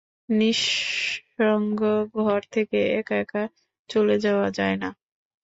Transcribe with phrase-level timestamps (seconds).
[0.31, 1.79] নিঃসঙ্গ
[2.17, 3.43] ঘর থেকে একা-একা
[3.89, 4.89] চলে যাওয়া যায় না।